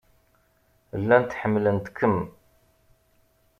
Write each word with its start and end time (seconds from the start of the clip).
Llant 1.01 1.31
ḥemmlent-kem. 1.39 2.17